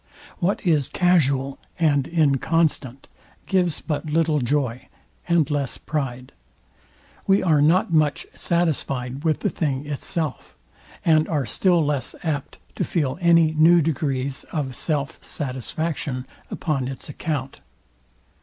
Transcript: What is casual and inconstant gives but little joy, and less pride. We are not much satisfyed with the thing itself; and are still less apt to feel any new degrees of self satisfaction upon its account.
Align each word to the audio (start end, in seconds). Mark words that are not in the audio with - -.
What 0.39 0.65
is 0.65 0.89
casual 0.89 1.59
and 1.77 2.07
inconstant 2.07 3.07
gives 3.45 3.81
but 3.81 4.07
little 4.09 4.39
joy, 4.39 4.87
and 5.27 5.47
less 5.51 5.77
pride. 5.77 6.31
We 7.27 7.43
are 7.43 7.61
not 7.61 7.93
much 7.93 8.25
satisfyed 8.33 9.23
with 9.23 9.41
the 9.41 9.49
thing 9.51 9.85
itself; 9.85 10.55
and 11.05 11.29
are 11.29 11.45
still 11.45 11.85
less 11.85 12.15
apt 12.23 12.57
to 12.77 12.83
feel 12.83 13.19
any 13.21 13.53
new 13.53 13.79
degrees 13.79 14.43
of 14.45 14.75
self 14.75 15.23
satisfaction 15.23 16.25
upon 16.49 16.87
its 16.87 17.07
account. 17.07 17.59